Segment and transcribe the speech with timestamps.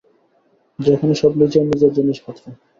[0.79, 2.43] সেখানে সব নিজের নিজের জিনিসপত্র।